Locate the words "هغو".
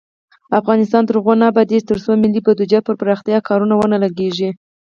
1.19-1.33